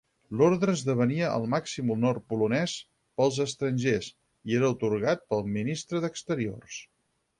L'Orde 0.37 0.67
esdevenia 0.75 1.27
el 1.33 1.43
màxim 1.53 1.91
honor 1.95 2.19
polonès 2.33 2.73
pels 3.21 3.37
estrangers, 3.45 4.09
i 4.53 4.59
era 4.61 4.73
atorgat 4.79 5.25
pel 5.35 5.47
Ministre 5.59 6.03
d'Exteriors. 6.07 6.81